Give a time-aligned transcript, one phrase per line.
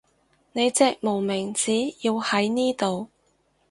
[0.53, 3.09] 你隻無名指要喺呢度